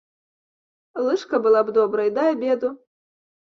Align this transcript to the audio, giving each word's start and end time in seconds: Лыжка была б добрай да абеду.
Лыжка 1.05 1.41
была 1.45 1.61
б 1.69 1.77
добрай 1.77 2.09
да 2.19 2.27
абеду. 2.33 2.69